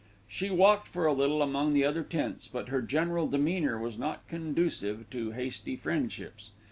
[0.27, 4.27] She walked for a little among the other tents; but her general demeanour was not
[4.27, 6.49] conducive to hasty friendships.